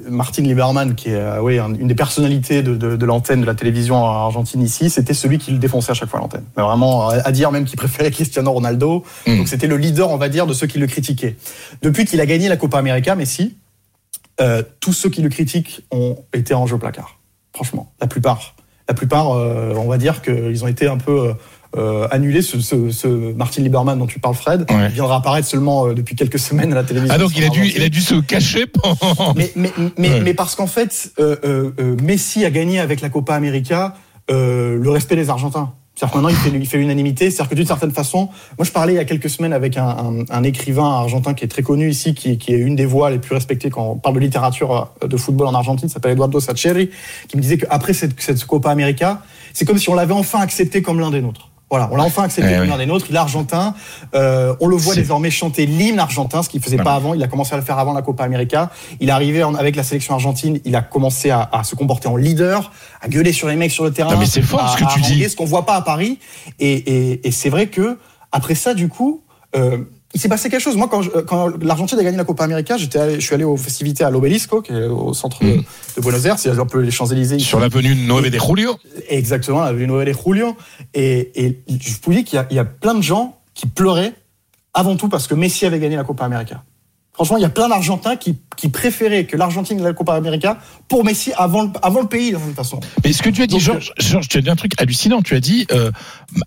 Martin 0.10 0.42
Lieberman, 0.44 0.96
qui 0.96 1.10
est 1.10 1.16
euh, 1.16 1.42
oui, 1.42 1.58
un- 1.58 1.74
une 1.74 1.88
des 1.88 1.96
personnalités 1.96 2.62
de, 2.62 2.76
de, 2.76 2.98
de 2.98 3.06
l'antenne 3.06 3.40
de 3.40 3.46
la 3.46 3.56
télévision 3.56 3.96
en 3.96 4.06
Argentine 4.26 4.62
ici, 4.62 4.90
c'était 4.90 5.14
celui 5.14 5.38
qui 5.38 5.52
le 5.52 5.60
défonçait 5.60 5.92
à 5.92 5.94
chaque 5.94 6.10
fois 6.10 6.20
à 6.20 6.22
l'antenne. 6.24 6.44
Mais 6.58 6.64
Vraiment, 6.64 7.08
à 7.08 7.32
dire 7.32 7.52
même 7.54 7.64
qu'il 7.64 7.78
préférait 7.78 8.12
Cristiano 8.20 8.52
Ronaldo. 8.52 9.06
Mm. 9.26 9.38
Donc, 9.38 9.48
c'était 9.48 9.68
le 9.68 9.78
leader, 9.78 10.10
on 10.10 10.18
va 10.18 10.28
dire, 10.28 10.46
de 10.46 10.54
ceux 10.54 10.68
qui 10.68 10.78
le 10.78 10.88
critiquaient. 10.88 11.38
Depuis 11.82 12.04
qu'il 12.04 12.20
a 12.20 12.26
gagné 12.26 12.50
la 12.50 12.58
Copa 12.58 12.78
América, 12.80 13.16
Messi, 13.16 13.56
euh, 14.42 14.64
tous 14.80 14.94
ceux 14.94 15.10
qui 15.10 15.22
le 15.22 15.30
critiquent 15.30 15.82
ont 15.92 16.18
été 16.34 16.54
en 16.54 16.66
jeu 16.68 16.76
au 16.76 16.80
placard. 16.80 17.20
Franchement, 17.54 17.92
la 18.00 18.08
plupart. 18.08 18.56
La 18.88 18.94
plupart, 18.94 19.32
euh, 19.34 19.74
on 19.76 19.88
va 19.88 19.98
dire 19.98 20.22
qu'ils 20.22 20.64
ont 20.64 20.68
été 20.68 20.88
un 20.88 20.98
peu 20.98 21.34
euh, 21.78 22.08
annulés. 22.10 22.42
Ce, 22.42 22.60
ce, 22.60 22.90
ce 22.90 23.08
Martin 23.34 23.62
Lieberman 23.62 24.00
dont 24.00 24.08
tu 24.08 24.20
parles, 24.20 24.36
Fred, 24.36 24.62
Ouais. 24.72 24.86
il 24.88 24.94
vient 24.94 25.04
de 25.04 25.10
réapparaître 25.10 25.48
seulement 25.48 25.88
depuis 25.94 26.16
quelques 26.16 26.40
semaines 26.48 26.72
à 26.72 26.76
la 26.76 26.84
télévision. 26.84 27.14
Ah 27.16 27.20
donc 27.20 27.38
il 27.38 27.44
a 27.44 27.50
dû, 27.50 27.66
il 27.76 27.84
a 27.84 27.90
dû 27.90 28.02
se 28.02 28.16
cacher 28.22 28.66
pendant. 28.68 29.34
Mais, 29.36 29.52
mais, 29.56 29.72
mais, 29.98 30.10
Ouais. 30.10 30.22
mais 30.22 30.34
parce 30.34 30.56
qu'en 30.56 30.68
fait, 30.68 31.14
Messi 32.02 32.46
a 32.46 32.50
gagné 32.52 32.80
avec 32.80 33.02
la 33.02 33.10
Copa 33.10 33.36
América 33.36 33.96
le 34.30 34.90
respect 34.90 35.16
des 35.16 35.30
Argentins. 35.30 35.74
C'est-à-dire 36.00 36.14
que 36.14 36.18
maintenant, 36.20 36.30
il 36.30 36.52
fait, 36.52 36.58
il 36.58 36.66
fait 36.66 36.78
l'unanimité. 36.78 37.30
C'est-à-dire 37.30 37.50
que 37.50 37.56
d'une 37.56 37.66
certaine 37.66 37.92
façon, 37.92 38.30
moi, 38.58 38.64
je 38.64 38.72
parlais 38.72 38.94
il 38.94 38.96
y 38.96 39.00
a 39.00 39.04
quelques 39.04 39.30
semaines 39.30 39.52
avec 39.52 39.76
un, 39.76 39.86
un, 39.86 40.24
un 40.30 40.44
écrivain 40.44 40.86
argentin 40.86 41.34
qui 41.34 41.44
est 41.44 41.50
très 41.50 41.62
connu 41.62 41.90
ici, 41.90 42.14
qui, 42.14 42.38
qui 42.38 42.54
est 42.54 42.58
une 42.58 42.78
des 42.78 42.86
voix 42.86 43.10
les 43.10 43.20
plus 43.20 43.36
respectées 43.36 43.70
quand 43.70 43.86
on 43.86 43.96
parle 43.98 44.16
de 44.16 44.22
littérature 44.22 44.94
euh, 45.04 45.08
de 45.10 45.18
football 45.18 45.48
en 45.48 45.54
Argentine, 45.54 45.90
s'appelle 45.90 46.14
Eduardo 46.14 46.40
Sacheri, 46.40 46.90
qui 47.28 47.36
me 47.36 47.42
disait 47.42 47.58
qu'après 47.58 47.92
cette, 47.92 48.18
cette 48.22 48.42
Copa 48.46 48.72
América, 48.72 49.24
c'est 49.52 49.66
comme 49.66 49.78
si 49.78 49.90
on 49.90 49.94
l'avait 49.94 50.14
enfin 50.14 50.40
accepté 50.40 50.82
comme 50.82 51.02
l'un 51.02 51.12
des 51.12 51.20
nôtres. 51.20 51.50
Voilà, 51.70 51.88
on 51.92 51.96
l'a 51.98 52.04
enfin 52.04 52.24
accepté 52.24 52.52
Eh 52.56 52.60
oui. 52.62 52.68
l'un 52.68 52.78
des 52.78 52.86
nôtres. 52.88 53.06
Il 53.10 53.16
est 53.16 53.20
argentin. 53.20 53.76
Euh, 54.16 54.56
on 54.60 54.68
le 54.68 54.76
voit 54.76 54.96
désormais 54.96 55.30
chanter 55.30 55.66
l'hymne 55.68 56.00
argentin, 56.00 56.42
ce 56.42 56.50
qu'il 56.50 56.62
faisait 56.64 56.78
Voilà. 56.78 56.92
pas 56.92 56.96
avant. 56.96 57.14
Il 57.14 57.22
a 57.22 57.28
commencé 57.28 57.54
à 57.54 57.58
le 57.58 57.64
faire 57.64 57.78
avant 57.78 57.94
la 57.94 58.02
Copa 58.02 58.24
América. 58.24 58.72
Il 59.00 59.10
est 59.10 59.12
arrivé 59.12 59.44
en- 59.44 59.54
avec 59.56 59.76
la 59.76 59.84
sélection 59.84 60.14
argentine. 60.16 60.60
Il 60.66 60.76
a 60.76 60.82
commencé 60.82 61.30
à, 61.30 61.48
à 61.52 61.64
se 61.64 61.76
comporter 61.76 62.08
en 62.08 62.16
leader, 62.16 62.72
à 63.02 63.08
gueuler 63.08 63.32
sur 63.34 63.48
les 63.48 63.56
mecs 63.56 63.72
sur 63.72 63.84
le 63.84 63.92
terrain. 63.92 64.14
Non, 64.14 64.20
mais 64.20 64.26
c'est 64.26 64.42
fort 64.42 64.64
à- 64.64 64.70
ce 64.70 64.78
que 64.84 64.94
tu 64.94 65.02
dis. 65.02 65.30
Ce 65.30 65.36
qu'on 65.36 65.46
voit 65.46 65.66
pas 65.66 65.76
à 65.76 65.82
Paris. 65.82 66.18
Et, 66.60 66.72
et, 66.74 67.28
et 67.28 67.32
c'est 67.32 67.50
vrai 67.50 67.68
que 67.68 67.98
après 68.32 68.56
ça, 68.56 68.74
du 68.74 68.88
coup. 68.88 69.22
Euh, 69.56 69.78
il 70.14 70.20
s'est 70.20 70.30
passé 70.30 70.50
quelque 70.50 70.62
chose. 70.62 70.76
Moi, 70.76 70.88
quand, 70.90 71.02
je- 71.04 71.10
quand 71.12 71.62
l'Argentine 71.64 72.00
a 72.00 72.04
gagné 72.04 72.18
la 72.18 72.24
Copa 72.24 72.44
América, 72.44 72.78
j'étais, 72.78 73.16
je 73.16 73.26
suis 73.26 73.36
allé 73.36 73.44
aux 73.44 73.58
festivités 73.58 74.04
à 74.04 74.10
l'Obelisco, 74.10 74.62
qui 74.62 74.72
est 74.74 74.86
au 74.86 75.14
centre 75.14 75.44
de, 75.44 75.50
Mm. 75.58 75.64
de 75.98 76.02
Buenos 76.02 76.26
Aires, 76.26 76.40
c'est 76.40 76.50
un 76.50 76.66
peu 76.66 76.80
les 76.80 76.92
Champs-Élysées. 76.92 77.40
Sur 77.40 77.60
l'avenue 77.60 77.96
Nueve 77.96 78.30
de 78.30 78.40
Julio. 78.40 78.78
Exactement, 79.08 79.62
la 79.64 79.74
Nouvelle 79.74 80.10
et 80.10 80.14
Julio. 80.16 80.56
Et, 80.94 81.46
et 81.46 81.60
je 81.70 81.94
vous 82.04 82.14
dis 82.14 82.24
qu'il 82.24 82.44
y, 82.52 82.56
y 82.56 82.60
a 82.60 82.66
plein 82.66 82.96
de 82.96 83.02
gens 83.04 83.38
qui 83.54 83.68
pleuraient 83.68 84.14
avant 84.74 84.96
tout 84.96 85.10
parce 85.10 85.28
que 85.28 85.36
Messi 85.36 85.66
avait 85.66 85.80
gagné 85.80 85.96
la 85.96 86.04
Copa 86.04 86.26
América. 86.26 86.64
Franchement, 87.20 87.36
il 87.36 87.42
y 87.42 87.46
a 87.46 87.50
plein 87.50 87.68
d'Argentins 87.68 88.16
qui, 88.16 88.38
qui 88.56 88.70
préféraient 88.70 89.26
que 89.26 89.36
l'Argentine 89.36 89.76
gagne 89.76 89.88
la 89.88 89.94
Copa 89.94 90.14
América 90.14 90.58
pour 90.88 91.04
Messi 91.04 91.34
avant 91.36 91.64
le, 91.64 91.70
avant 91.82 92.00
le 92.00 92.08
pays, 92.08 92.32
de 92.32 92.38
toute 92.38 92.56
façon. 92.56 92.80
Mais 93.04 93.12
ce 93.12 93.22
que 93.22 93.30
tu 93.30 93.42
as 93.42 93.46
dit, 93.46 93.56
Donc, 93.56 93.62
Georges, 93.62 93.92
Georges, 93.98 94.30
tu 94.30 94.38
as 94.38 94.42
dit 94.42 94.50
un 94.50 94.56
truc 94.56 94.72
hallucinant. 94.78 95.22
Tu 95.22 95.36
as 95.36 95.42
dit 95.42 95.68
euh, 95.74 95.92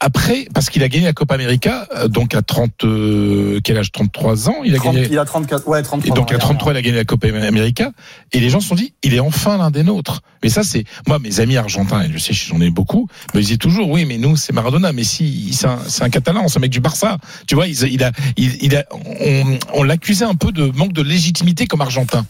après, 0.01 0.47
parce 0.55 0.71
qu'il 0.71 0.83
a 0.83 0.89
gagné 0.89 1.05
la 1.05 1.13
Copa 1.13 1.35
América, 1.35 1.87
euh, 1.95 2.09
donc 2.09 2.35
à 2.35 2.41
30, 2.41 2.85
euh, 2.85 3.61
quel 3.63 3.77
âge? 3.77 3.93
33 3.93 4.49
ans, 4.49 4.57
il 4.65 4.75
a 4.75 4.79
30 4.79 4.95
gagné. 4.95 5.09
il 5.11 5.19
a 5.19 5.27
33, 5.27 5.69
ouais, 5.69 5.83
33 5.83 6.09
Et 6.09 6.19
donc 6.19 6.33
ans, 6.33 6.37
à 6.37 6.39
33, 6.39 6.73
il 6.73 6.77
a 6.79 6.81
gagné 6.81 6.97
la 6.97 7.05
Copa 7.05 7.29
América. 7.29 7.91
Et 8.33 8.41
les 8.41 8.49
gens 8.49 8.61
se 8.61 8.69
sont 8.69 8.75
dit, 8.75 8.95
il 9.03 9.13
est 9.13 9.21
enfin 9.21 9.59
l'un 9.59 9.71
des 9.71 9.83
nôtres. 9.83 10.23
Mais 10.43 10.49
ça, 10.49 10.63
c'est 10.63 10.85
moi, 11.07 11.19
mes 11.19 11.41
amis 11.41 11.59
argentins, 11.59 12.01
et 12.01 12.11
je 12.11 12.17
sais, 12.17 12.33
j'en 12.33 12.63
ai 12.63 12.71
beaucoup, 12.71 13.09
me 13.35 13.41
disaient 13.41 13.59
toujours, 13.59 13.91
oui, 13.91 14.07
mais 14.07 14.17
nous, 14.17 14.37
c'est 14.37 14.55
Maradona. 14.55 14.95
Mais 14.95 15.05
si, 15.05 15.53
c'est 15.53 16.03
un, 16.03 16.09
Catalan, 16.09 16.49
c'est 16.49 16.57
un 16.57 16.61
mec 16.61 16.71
du 16.71 16.81
Barça. 16.81 17.19
Tu 17.47 17.57
vois, 17.57 17.67
il, 17.67 17.77
il 17.93 18.03
a, 18.03 18.11
il, 18.39 18.57
il 18.65 18.75
a, 18.75 18.85
on, 18.91 19.59
on 19.75 19.83
l'accusait 19.83 20.25
un 20.25 20.35
peu 20.35 20.51
de 20.51 20.62
manque 20.71 20.93
de 20.93 21.03
légitimité 21.03 21.67
comme 21.67 21.81
Argentin. 21.81 22.25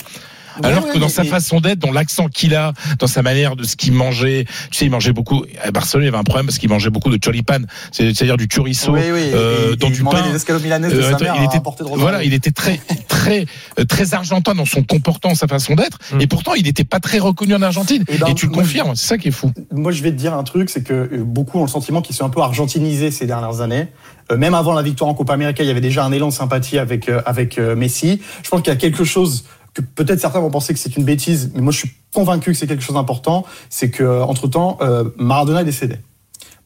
Ouais, 0.60 0.66
Alors 0.66 0.84
ouais, 0.86 0.92
que 0.92 0.98
dans 0.98 1.08
sa 1.08 1.24
façon 1.24 1.60
d'être, 1.60 1.78
dans 1.78 1.92
l'accent 1.92 2.28
qu'il 2.28 2.54
a, 2.54 2.72
dans 2.98 3.06
sa 3.06 3.22
manière 3.22 3.56
de 3.56 3.64
ce 3.64 3.76
qu'il 3.76 3.92
mangeait, 3.92 4.44
tu 4.70 4.78
sais, 4.78 4.84
il 4.86 4.90
mangeait 4.90 5.12
beaucoup. 5.12 5.44
À 5.62 5.70
Barcelone, 5.70 6.04
il 6.04 6.06
y 6.06 6.08
avait 6.08 6.18
un 6.18 6.24
problème 6.24 6.46
parce 6.46 6.58
qu'il 6.58 6.68
mangeait 6.68 6.90
beaucoup 6.90 7.10
de 7.10 7.16
choripan, 7.16 7.60
c'est- 7.90 8.14
c'est-à-dire 8.14 8.36
du 8.36 8.48
chorizo, 8.48 8.92
Oui, 8.92 9.00
oui, 9.12 9.30
euh, 9.34 9.76
dans 9.76 9.90
du 9.90 10.02
pain. 10.02 10.22
Euh, 10.22 10.38
sa 10.38 10.52
attends, 11.16 11.24
mère 11.24 11.36
il 11.38 11.44
était, 11.44 11.60
voilà, 11.96 12.22
il 12.24 12.34
était 12.34 12.50
très, 12.50 12.80
très, 13.08 13.46
euh, 13.78 13.84
très 13.84 14.14
argentin 14.14 14.54
dans 14.54 14.64
son 14.66 14.82
comportement, 14.82 15.34
sa 15.34 15.46
façon 15.46 15.74
d'être, 15.74 15.98
Mm. 16.12 16.20
et 16.20 16.26
pourtant 16.26 16.54
il 16.54 16.64
n'était 16.64 16.84
pas 16.84 17.00
très 17.00 17.18
reconnu 17.18 17.54
en 17.54 17.62
Argentine. 17.62 18.04
Eh 18.08 18.18
ben, 18.18 18.26
et 18.28 18.34
tu 18.34 18.46
le 18.46 18.52
moi, 18.52 18.62
confirmes, 18.62 18.94
c'est 18.94 19.06
ça 19.06 19.18
qui 19.18 19.28
est 19.28 19.32
fou. 19.32 19.52
Moi, 19.72 19.92
je 19.92 20.02
vais 20.02 20.10
te 20.10 20.16
dire 20.16 20.34
un 20.34 20.42
truc, 20.44 20.68
c'est 20.70 20.82
que 20.82 21.22
beaucoup 21.22 21.58
ont 21.58 21.62
le 21.64 21.68
sentiment 21.68 22.02
qu'ils 22.02 22.14
sont 22.16 22.24
un 22.24 22.30
peu 22.30 22.40
argentinisés 22.40 23.10
ces 23.10 23.26
dernières 23.26 23.60
années. 23.60 23.88
Euh, 24.30 24.36
même 24.36 24.54
avant 24.54 24.72
la 24.74 24.82
victoire 24.82 25.10
en 25.10 25.14
Copa 25.14 25.32
América, 25.34 25.62
il 25.62 25.66
y 25.66 25.70
avait 25.70 25.80
déjà 25.80 26.04
un 26.04 26.12
élan 26.12 26.28
de 26.28 26.32
sympathie 26.32 26.78
avec 26.78 27.08
euh, 27.08 27.20
avec 27.26 27.58
euh, 27.58 27.74
Messi. 27.76 28.20
Je 28.42 28.48
pense 28.50 28.62
qu'il 28.62 28.72
y 28.72 28.76
a 28.76 28.78
quelque 28.78 29.04
chose 29.04 29.44
que 29.74 29.80
peut-être 29.80 30.20
certains 30.20 30.40
vont 30.40 30.50
penser 30.50 30.74
que 30.74 30.78
c'est 30.78 30.96
une 30.96 31.04
bêtise, 31.04 31.50
mais 31.54 31.62
moi 31.62 31.72
je 31.72 31.78
suis 31.78 31.92
convaincu 32.14 32.52
que 32.52 32.58
c'est 32.58 32.66
quelque 32.66 32.82
chose 32.82 32.96
d'important. 32.96 33.44
C'est 33.70 33.90
que 33.90 34.22
entre 34.22 34.48
temps, 34.48 34.78
Maradona 35.16 35.62
est 35.62 35.64
décédé. 35.64 35.96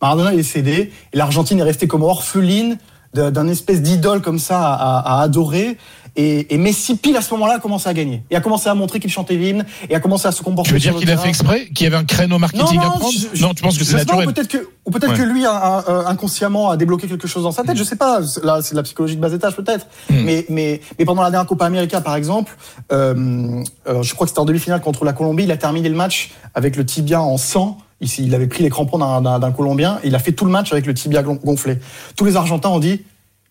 Maradona 0.03 0.32
est 0.32 0.37
décédé 0.37 0.93
et 1.12 1.17
l'Argentine 1.17 1.58
est 1.61 1.62
restée 1.62 1.87
comme 1.87 2.03
orpheline 2.03 2.79
d'un 3.14 3.49
espèce 3.49 3.81
d'idole 3.81 4.20
comme 4.20 4.38
ça 4.38 4.75
à 4.75 5.23
adorer. 5.23 5.79
Et, 6.16 6.54
et 6.54 6.58
Messi, 6.58 6.96
pile 6.96 7.16
à 7.16 7.20
ce 7.20 7.32
moment-là, 7.34 7.56
a 7.56 7.58
commencé 7.58 7.88
à 7.88 7.94
gagner. 7.94 8.22
Et 8.30 8.36
a 8.36 8.40
commencé 8.40 8.68
à 8.68 8.74
montrer 8.74 9.00
qu'il 9.00 9.10
chantait 9.10 9.36
l'hymne 9.36 9.66
et 9.90 9.94
a 9.94 10.00
commencé 10.00 10.26
à 10.26 10.32
se 10.32 10.42
comporter 10.42 10.68
Tu 10.68 10.74
veux 10.74 10.80
dire 10.80 10.94
qu'il 10.96 11.10
a 11.10 11.16
fait 11.18 11.28
exprès, 11.28 11.66
qu'il 11.74 11.84
y 11.84 11.86
avait 11.86 11.96
un 11.96 12.04
créneau 12.04 12.38
marketing 12.38 12.78
à 12.78 12.90
prendre 12.90 13.10
je- 13.12 13.42
Non, 13.42 13.52
tu 13.52 13.62
penses 13.62 13.76
que 13.76 13.84
c'est 13.84 13.96
naturel 13.96 14.26
Peut-être 14.26 14.48
que, 14.48 14.68
ou 14.86 14.90
peut-être 14.90 15.10
Ouais. 15.12 15.18
que 15.18 15.22
lui, 15.22 15.44
a, 15.44 15.52
a- 15.52 15.78
a- 15.80 16.08
inconsciemment, 16.10 16.70
a 16.70 16.76
débloqué 16.76 17.06
quelque 17.06 17.28
chose 17.28 17.42
dans 17.42 17.52
sa 17.52 17.62
tête. 17.64 17.76
Je 17.76 17.84
sais 17.84 17.96
pas. 17.96 18.20
Là, 18.42 18.60
c'est 18.62 18.70
de 18.72 18.76
la 18.76 18.82
psychologie 18.82 19.16
de 19.16 19.20
bas 19.20 19.32
étage, 19.32 19.54
peut-être. 19.56 19.86
Mm. 20.10 20.14
Mais, 20.24 20.46
mais, 20.48 20.80
mais 20.98 21.04
pendant 21.04 21.22
la 21.22 21.30
dernière 21.30 21.46
Copa 21.46 21.66
América, 21.66 22.00
par 22.00 22.16
exemple, 22.16 22.56
euh, 22.92 23.62
euh, 23.88 24.02
je 24.02 24.14
crois 24.14 24.26
que 24.26 24.30
c'était 24.30 24.40
en 24.40 24.44
demi-finale 24.46 24.80
contre 24.80 25.04
la 25.04 25.12
Colombie. 25.12 25.44
Il 25.44 25.50
a 25.52 25.56
terminé 25.56 25.88
le 25.88 25.96
match 25.96 26.30
avec 26.54 26.76
le 26.76 26.86
tibia 26.86 27.20
en 27.20 27.36
sang. 27.36 27.78
Ici, 28.00 28.24
il 28.26 28.34
avait 28.34 28.46
pris 28.46 28.62
les 28.62 28.70
crampons 28.70 28.99
d'un- 28.99 29.52
Colombien. 29.52 29.99
Et 30.02 30.08
il 30.08 30.14
a 30.14 30.18
fait 30.18 30.32
tout 30.32 30.44
le 30.44 30.50
match 30.50 30.73
avec 30.73 30.87
le 30.87 30.94
tibia 30.94 31.23
gon- 31.23 31.38
gonflé. 31.44 31.78
Tous 32.16 32.25
les 32.25 32.37
Argentins 32.37 32.68
ont 32.70 32.78
dit. 32.78 33.02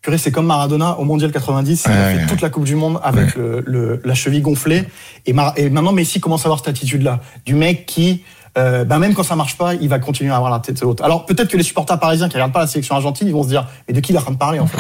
Purée, 0.05 0.19
c'est 0.19 0.31
comme 0.31 0.45
Maradona 0.45 0.99
au 0.99 1.03
Mondial 1.03 1.31
90. 1.31 1.85
Il 1.87 1.91
a 1.91 1.95
fait 2.19 2.27
toute 2.27 2.41
la 2.41 2.51
Coupe 2.51 2.65
du 2.65 2.75
Monde 2.75 2.99
avec 3.03 3.33
le, 3.35 3.63
le- 3.65 3.99
la 4.05 4.13
cheville 4.13 4.41
gonflée. 4.41 4.83
Et, 5.25 5.33
Mar- 5.33 5.53
et 5.57 5.67
maintenant, 5.71 5.93
Messi 5.93 6.19
commence 6.19 6.41
à 6.43 6.45
avoir 6.45 6.59
cette 6.59 6.67
attitude-là. 6.67 7.21
Du 7.47 7.55
mec 7.55 7.87
qui, 7.87 8.23
euh, 8.57 8.85
bah, 8.85 8.99
même 8.99 9.13
quand 9.13 9.23
ça 9.23 9.35
marche 9.35 9.57
pas, 9.57 9.73
il 9.73 9.89
va 9.89 9.99
continuer 9.99 10.31
à 10.31 10.37
avoir 10.37 10.51
la 10.51 10.59
tête 10.59 10.81
haute. 10.83 11.01
Alors, 11.01 11.25
peut-être 11.25 11.49
que 11.49 11.57
les 11.57 11.63
supporters 11.63 11.99
parisiens 11.99 12.29
qui 12.29 12.35
regardent 12.35 12.53
pas 12.53 12.61
la 12.61 12.67
sélection 12.67 12.95
argentine, 12.95 13.27
ils 13.27 13.33
vont 13.33 13.43
se 13.43 13.49
dire, 13.49 13.67
mais 13.87 13.93
de 13.93 13.99
qui 13.99 14.11
il 14.11 14.15
est 14.15 14.19
en 14.19 14.21
train 14.21 14.31
de 14.31 14.37
parler, 14.37 14.59
en 14.59 14.67
fait? 14.67 14.77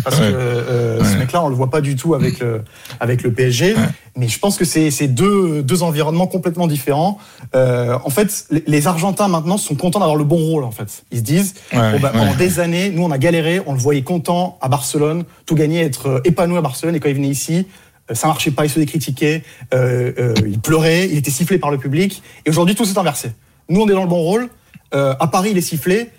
Parce 0.04 0.16
que, 0.16 0.22
euh, 0.22 1.04
ce 1.04 1.16
mec-là, 1.18 1.42
on 1.42 1.48
le 1.48 1.54
voit 1.54 1.70
pas 1.70 1.80
du 1.80 1.96
tout 1.96 2.14
avec 2.14 2.38
le, 2.38 2.62
avec 3.00 3.22
le 3.22 3.32
PSG. 3.32 3.74
Mais 4.18 4.28
je 4.28 4.38
pense 4.38 4.56
que 4.56 4.64
c'est 4.64 4.90
c'est 4.90 5.08
deux, 5.08 5.62
deux 5.62 5.82
environnements 5.82 6.26
complètement 6.26 6.66
différents. 6.66 7.18
Euh, 7.54 7.98
en 8.02 8.10
fait, 8.10 8.46
les- 8.66 8.86
Argentins 8.86 9.28
maintenant 9.28 9.58
sont 9.58 9.74
contents 9.74 9.98
d'avoir 9.98 10.16
le 10.16 10.24
bon 10.24 10.36
rôle. 10.36 10.64
En 10.64 10.70
fait, 10.70 11.02
ils 11.10 11.18
se 11.18 11.22
disent 11.22 11.54
bah, 11.72 11.92
ouais. 11.92 12.00
pendant 12.00 12.34
des 12.36 12.60
années, 12.60 12.90
nous 12.90 13.02
on 13.02 13.10
a 13.10 13.18
galéré, 13.18 13.60
on 13.66 13.72
le 13.72 13.78
voyait 13.78 14.02
content 14.02 14.58
à 14.62 14.68
Barcelone, 14.68 15.24
tout 15.44 15.54
gagner, 15.54 15.80
être 15.82 16.08
euh, 16.08 16.20
épanoui 16.24 16.56
à 16.56 16.62
Barcelone. 16.62 16.94
Et 16.94 17.00
quand 17.00 17.08
il 17.08 17.16
venait 17.16 17.28
ici, 17.28 17.66
ça 18.12 18.28
marchait 18.28 18.50
pas, 18.50 18.64
il 18.64 18.70
se 18.70 18.80
critiquer, 18.80 19.42
euh, 19.74 20.12
euh, 20.18 20.34
il 20.46 20.60
pleurait, 20.60 21.06
il 21.06 21.16
était 21.16 21.30
sifflé 21.30 21.58
par 21.58 21.70
le 21.70 21.78
public. 21.78 22.22
Et 22.44 22.50
aujourd'hui, 22.50 22.74
tout 22.74 22.84
s'est 22.84 22.98
inversé. 22.98 23.32
Nous, 23.68 23.80
on 23.80 23.88
est 23.88 23.92
dans 23.92 24.02
le 24.02 24.08
bon 24.08 24.22
rôle. 24.22 24.48
Euh, 24.94 25.14
à 25.18 25.26
Paris, 25.26 25.50
il 25.52 25.58
est 25.58 25.62
sifflé. 25.62 26.10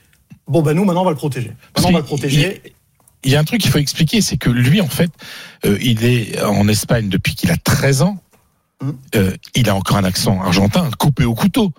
Bon, 0.47 0.61
bah 0.61 0.73
nous, 0.73 0.85
maintenant, 0.85 1.01
on 1.01 1.05
va 1.05 1.11
le 1.11 1.17
protéger. 1.17 1.51
Maintenant, 1.75 1.89
on 1.89 1.93
va 1.93 1.99
le 1.99 2.05
protéger. 2.05 2.61
Il 3.23 3.31
y 3.31 3.35
a 3.35 3.39
un 3.39 3.43
truc 3.43 3.61
qu'il 3.61 3.71
faut 3.71 3.79
expliquer, 3.79 4.21
c'est 4.21 4.37
que 4.37 4.49
lui, 4.49 4.79
en 4.81 4.87
fait, 4.87 5.11
euh, 5.65 5.77
il 5.81 6.05
est 6.05 6.41
en 6.41 6.67
Espagne 6.67 7.09
depuis 7.09 7.35
qu'il 7.35 7.51
a 7.51 7.57
13 7.57 8.03
ans. 8.03 8.17
Euh, 9.15 9.35
il 9.55 9.69
a 9.69 9.75
encore 9.75 9.97
un 9.97 10.03
accent 10.03 10.39
argentin 10.41 10.89
coupé 10.99 11.25
au 11.25 11.33
couteau. 11.33 11.71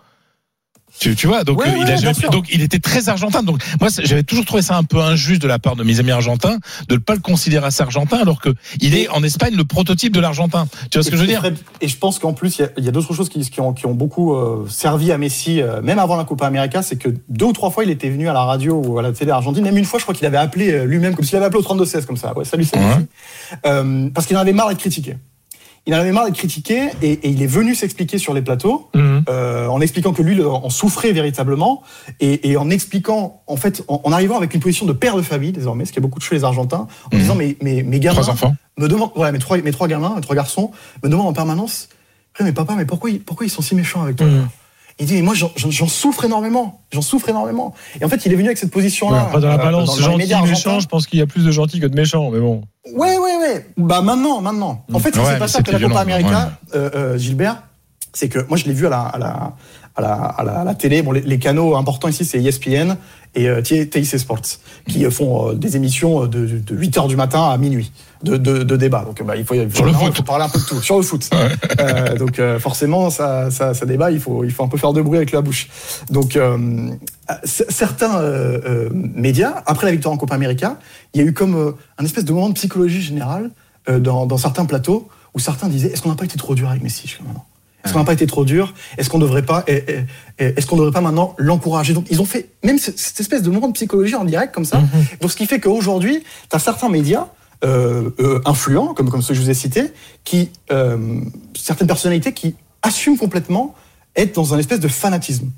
Tu, 0.99 1.15
tu 1.15 1.27
vois, 1.29 1.45
donc 1.45 1.61
Ouais, 1.61 1.69
euh, 1.69 1.77
il 1.77 1.85
ouais, 1.85 1.93
a 1.93 1.97
jamais 1.97 2.29
donc 2.33 2.47
il 2.53 2.63
était 2.63 2.79
très 2.81 3.09
argentin. 3.09 3.43
Donc 3.43 3.63
moi 3.81 3.89
j'avais 4.03 4.23
toujours 4.25 4.45
trouvé 4.45 4.63
ça 4.63 4.77
un 4.77 4.83
peu 4.85 5.01
injuste 5.01 5.41
de 5.43 5.47
la 5.47 5.59
part 5.59 5.77
de 5.77 5.85
mes 5.85 6.01
amis 6.01 6.11
argentins 6.11 6.59
de 6.89 6.95
ne 6.95 6.99
pas 6.99 7.15
le 7.15 7.21
considérer 7.21 7.67
assez 7.67 7.83
argentin 7.83 8.19
alors 8.19 8.41
que 8.41 8.49
il 8.81 8.97
est 8.97 9.09
en 9.09 9.23
Espagne 9.23 9.55
le 9.57 9.65
prototype 9.65 10.13
de 10.13 10.21
l'argentin. 10.21 10.67
Tu 10.91 10.99
vois 10.99 11.05
ce 11.05 11.11
que 11.11 11.17
je 11.17 11.23
veux 11.23 11.29
Et 11.29 11.33
dire? 11.33 11.53
Et 11.81 11.89
je 11.89 11.97
pense 11.97 12.19
qu'en 12.19 12.33
plus, 12.33 12.59
il 12.59 12.63
y 12.63 12.65
a- 12.65 12.71
il 12.79 12.85
y 12.85 12.89
a, 12.89 12.91
d'autres 12.91 13.15
choses 13.15 13.29
qui, 13.29 13.41
qui 13.49 13.61
ont, 13.61 13.73
qui 13.73 13.87
ont 13.87 13.95
beaucoup 13.95 14.35
euh, 14.35 14.67
servi 14.69 15.13
à 15.13 15.19
Messi, 15.19 15.61
euh, 15.61 15.81
même 15.83 15.99
avant 15.99 16.17
la 16.17 16.25
Copa 16.25 16.47
América, 16.47 16.83
c'est 16.83 16.97
que 16.97 17.11
deux 17.29 17.47
ou 17.47 17.53
trois 17.53 17.71
fois, 17.71 17.85
il 17.85 17.91
était 17.91 18.11
venu 18.11 18.29
à 18.29 18.33
la 18.33 18.43
radio 18.43 18.83
ou 18.85 18.99
à 18.99 19.03
la 19.03 19.13
télé 19.13 19.31
argentine. 19.31 19.63
Même 19.65 19.77
une 19.79 19.85
fois, 19.85 19.99
je 19.99 20.05
crois 20.05 20.15
qu'il 20.15 20.27
avait 20.27 20.37
appelé 20.39 20.85
lui-même, 20.87 21.15
comme 21.15 21.25
s'il 21.25 21.37
avait 21.37 21.47
appelé 21.47 21.61
au 21.61 21.63
32-16, 21.75 22.07
comme 22.07 22.17
ça. 22.17 22.37
Ouais, 22.37 22.45
salut, 22.45 22.65
salut. 22.65 22.85
Ouais. 22.85 23.07
Euh, 23.67 24.09
parce 24.15 24.27
qu'il 24.27 24.37
en 24.37 24.41
avait 24.41 24.53
marre 24.53 24.69
d'être 24.69 24.79
critiqué. 24.79 25.17
Il 25.89 25.95
en 25.95 25.99
avait 25.99 26.13
marre 26.13 26.27
d'être 26.27 26.37
critiqué 26.37 26.91
et, 27.03 27.13
et 27.13 27.29
il 27.31 27.43
est 27.43 27.47
venu 27.49 27.75
s'expliquer 27.75 28.19
sur 28.19 28.35
les 28.35 28.43
plateaux. 28.43 28.89
Mhm. 28.95 29.25
euh, 29.29 29.67
en 29.67 29.81
expliquant 29.81 30.13
que 30.13 30.23
lui 30.23 30.35
le- 30.37 30.47
en 30.49 30.71
souffrait 30.71 31.13
véritablement 31.13 31.83
et, 32.21 32.51
et 32.51 32.57
en 32.57 32.71
expliquant 32.71 33.43
en 33.47 33.57
fait 33.57 33.83
en, 33.89 34.01
en 34.05 34.13
arrivant 34.13 34.37
avec 34.37 34.55
une 34.55 34.61
position 34.61 34.87
de 34.87 34.93
père 34.93 35.17
de 35.17 35.23
famille 35.23 35.51
désormais 35.53 35.85
ce 35.87 35.93
qui 35.93 35.99
est 35.99 36.03
beaucoup 36.03 36.19
de 36.21 36.25
chez 36.25 36.35
les 36.37 36.45
Argentins 36.45 36.87
en 37.11 37.15
Mhm. 37.17 37.21
disant 37.21 37.35
mais 37.35 37.57
mes, 37.63 37.83
mes 37.83 37.99
gamins 38.01 38.21
Trois 38.21 38.31
enfants. 38.33 38.55
me 38.79 38.87
demandent 38.89 39.11
ouais 39.17 39.33
mes 39.33 39.39
trois 39.41 39.57
mes 39.59 39.71
trois 39.73 39.89
gamins 39.89 40.15
mes 40.15 40.21
trois 40.21 40.37
garçons 40.37 40.71
me 41.03 41.09
demandent 41.09 41.27
en 41.29 41.33
permanence 41.33 41.89
mais 42.41 42.53
papa 42.53 42.75
mais 42.77 42.85
pourquoi 42.85 43.11
ils, 43.11 43.21
pourquoi 43.21 43.47
ils 43.47 43.51
sont 43.51 43.63
si 43.63 43.75
méchants 43.75 44.03
avec 44.03 44.17
toi? 44.17 44.27
Mhm. 44.27 44.49
Il 45.01 45.07
dit 45.07 45.15
mais 45.15 45.23
moi 45.23 45.35
j'en- 45.35 45.53
souffre 45.89 46.25
énormément 46.25 46.81
j'en 46.93 47.03
souffre 47.03 47.29
énormément 47.29 47.73
et 48.01 48.05
en 48.05 48.09
fait 48.09 48.27
il 48.27 48.33
est 48.33 48.37
venu 48.37 48.47
avec 48.49 48.59
cette 48.59 48.71
position 48.71 49.11
là 49.11 49.23
Après, 49.23 49.41
dans 49.41 49.49
la 49.49 49.57
balance 49.59 50.01
gentil, 50.01 50.35
méchant, 50.45 50.81
je 50.81 50.87
pense 50.89 51.07
qu'il 51.07 51.19
y 51.19 51.23
a 51.23 51.27
plus 51.27 51.45
de 51.45 51.51
gentils 51.51 51.79
que 51.81 51.87
de 51.87 51.95
méchants, 51.95 52.31
mais 52.31 52.41
bon. 52.41 52.63
Ouais, 52.95 53.17
ouais, 53.19 53.37
ouais. 53.37 53.67
Bah 53.77 54.01
maintenant, 54.01 54.41
maintenant. 54.41 54.85
En 54.93 54.99
fait, 54.99 55.11
ce 55.11 55.15
qui 55.15 55.19
Ouais, 55.21 55.25
s'est 55.27 55.33
mais 55.35 55.39
passé 55.39 55.59
après 55.59 55.73
la 55.73 55.81
Copa 55.81 56.01
América, 56.01 56.53
euh, 56.75 56.91
euh, 56.95 57.19
Gilbert, 57.19 57.63
c'est 58.13 58.29
que 58.29 58.39
moi 58.49 58.57
je 58.57 58.65
l'ai 58.65 58.73
vu 58.73 58.87
à 58.87 58.91
la, 58.91 59.01
à 59.03 59.19
la, 59.19 59.53
à 59.97 60.01
la, 60.01 60.13
à 60.15 60.45
la, 60.45 60.53
à 60.61 60.65
la 60.65 60.75
télé. 60.75 61.03
Bon, 61.03 61.13
les, 61.13 61.21
les 61.21 61.39
canaux 61.39 61.77
importants 61.77 62.09
ici, 62.09 62.25
c'est 62.25 62.43
ESPN 62.43 62.97
et 63.35 63.49
euh, 63.49 63.63
TIC 63.63 64.05
Sports, 64.19 64.59
qui 64.89 65.05
euh, 65.05 65.11
font 65.11 65.51
euh, 65.51 65.55
des 65.55 65.77
émissions 65.77 66.27
de, 66.27 66.47
de, 66.47 66.59
de 66.59 66.75
8 66.75 66.99
heures 66.99 67.09
du 67.09 67.17
matin 67.17 67.49
à 67.49 67.57
minuit 67.57 67.93
de, 68.23 68.37
de, 68.37 68.63
de 68.63 68.77
débat. 68.77 69.05
Donc, 69.05 69.23
bah, 69.23 69.37
il 69.37 69.45
faut, 69.45 69.55
il 69.55 69.71
faut, 69.71 69.87
il 69.87 70.25
parler 70.25 70.45
un 70.45 70.49
peu 70.49 70.59
de 70.59 70.65
tout. 70.65 70.81
Sur 70.81 70.97
le 70.97 71.03
foot. 71.03 71.29
Euh, 71.81 72.17
donc, 72.17 72.39
euh, 72.39 72.59
forcément, 72.59 73.09
ça, 73.09 73.51
ça, 73.51 73.73
ça 73.73 73.87
débat, 73.87 74.11
il 74.11 74.19
faut, 74.19 74.43
il 74.43 74.51
faut 74.51 74.65
un 74.65 74.69
peu 74.69 74.77
faire 74.79 74.93
de 74.93 75.01
bruit 75.01 75.17
avec 75.17 75.31
la 75.31 75.43
bouche. 75.43 75.69
Donc, 76.11 76.35
euh, 76.35 76.91
certains 77.45 78.21
médias, 78.93 79.63
après 79.67 79.87
la 79.87 79.93
victoire 79.93 80.13
en 80.13 80.17
Copa 80.17 80.35
América, 80.35 80.79
il 81.15 81.21
y 81.21 81.25
a 81.25 81.27
eu 81.27 81.33
comme 81.33 81.75
un 81.99 82.05
espèce 82.05 82.25
de 82.25 82.33
moment 82.33 82.49
de 82.49 82.55
psychologie 82.55 83.01
générale 83.01 83.51
dans, 83.89 84.27
dans 84.27 84.39
certains 84.39 84.65
plateaux 84.65 85.09
où 85.35 85.39
certains 85.39 85.69
disaient 85.69 85.89
est-ce 85.89 86.03
qu'on 86.03 86.09
n'a 86.09 86.17
pas 86.17 86.25
été 86.25 86.37
trop 86.37 86.55
dur 86.55 86.69
avec 86.69 86.83
Messi 86.83 87.07
jusqu'à 87.07 87.25
maintenant? 87.25 87.47
Est-ce 87.89 87.93
qu'on 87.95 87.99
n'a 88.01 88.05
pas 88.05 88.13
été 88.13 88.27
trop 88.27 88.45
dur 88.45 88.75
Est-ce 88.99 89.09
qu'on 89.11 89.19
devrait 89.19 89.43
pas 89.43 89.65
Est-ce 89.67 90.67
qu'on 90.67 90.77
devrait 90.77 90.93
pas 90.93 91.01
maintenant 91.01 91.35
l'encourager? 91.39 91.95
Donc 91.95 92.07
ils 92.11 92.21
ont 92.21 92.25
fait 92.25 92.49
même 92.63 92.79
ce- 92.79 92.93
cette 92.97 93.21
espèce 93.21 93.43
de 93.43 93.51
moment 93.51 93.69
de 93.69 93.73
psychologie 93.73 94.15
en 94.15 94.25
direct 94.25 94.55
comme 94.55 94.65
ça. 94.65 94.81
Donc 95.21 95.31
ce 95.31 95.37
qui 95.37 95.47
fait 95.47 95.61
qu'aujourd'hui, 95.61 96.23
tu 96.51 96.57
as 96.57 96.59
certains 96.59 96.89
médias 96.89 97.27
euh, 97.65 98.11
euh, 98.21 98.41
influents 98.45 98.95
comme 98.95 99.11
comme 99.11 99.21
ceux 99.23 99.29
que 99.29 99.35
je 99.35 99.41
vous 99.43 99.51
ai 99.51 99.55
cités, 99.55 99.87
qui 100.25 100.51
euh, 100.71 100.97
certaines 101.57 101.89
personnalités 101.89 102.33
qui 102.33 102.55
assument 102.83 103.17
complètement 103.19 103.75
être 104.15 104.35
dans 104.37 104.55
un 104.55 104.59
espèce 104.59 104.79
de 104.81 104.87
fanatisme. 104.89 105.51